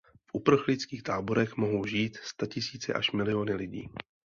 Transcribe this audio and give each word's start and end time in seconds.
V 0.25 0.33
uprchlických 0.35 1.03
táborech 1.03 1.57
mohou 1.57 1.85
žít 1.85 2.15
statisíce 2.17 2.93
až 2.93 3.11
miliony 3.11 3.53
lidí. 3.53 3.89